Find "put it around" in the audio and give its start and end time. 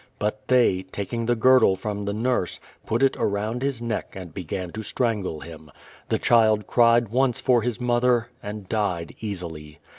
2.87-3.61